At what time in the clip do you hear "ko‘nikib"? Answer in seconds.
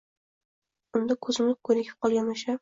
1.71-2.01